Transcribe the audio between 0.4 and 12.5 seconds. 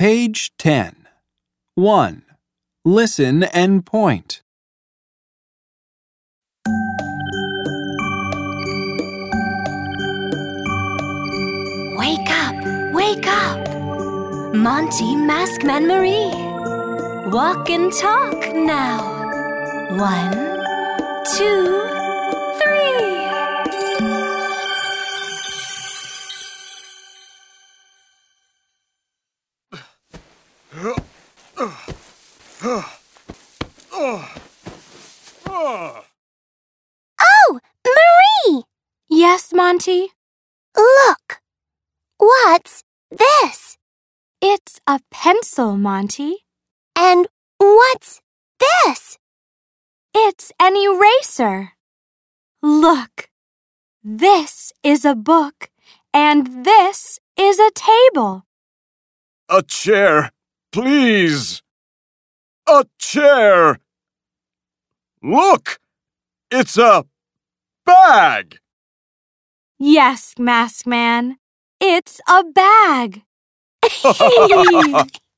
10. 1. Listen and point. Wake